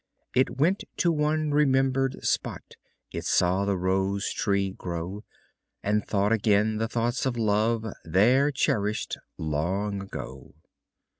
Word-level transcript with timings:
It 0.35 0.57
went 0.57 0.83
to 0.97 1.11
one 1.11 1.51
remember'd 1.51 2.25
spot, 2.25 2.73
It 3.11 3.23
saw 3.23 3.65
the 3.65 3.77
rose 3.77 4.33
tree 4.33 4.71
grow. 4.71 5.23
And 5.83 6.07
thought 6.07 6.31
again 6.31 6.77
the 6.77 6.87
thoughts 6.87 7.27
of 7.27 7.37
love, 7.37 7.85
There 8.03 8.51
cherished 8.51 9.19
long 9.37 10.01
ago. 10.01 10.55